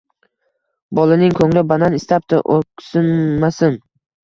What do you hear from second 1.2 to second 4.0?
koʻngli banan istabdi, oʻksinmasin.